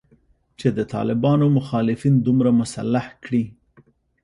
چې 0.59 0.67
د 0.77 0.79
طالبانو 0.93 1.45
مخالفین 1.57 2.15
دومره 2.27 2.49
مسلح 2.61 3.05
کړي 3.23 3.43